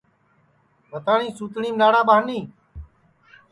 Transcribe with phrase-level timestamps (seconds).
[0.89, 2.39] بھتاٹؔی سوتٹؔیم ناڑا ٻانی